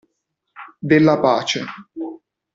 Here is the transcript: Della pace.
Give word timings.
Della 0.79 1.19
pace. 1.19 1.61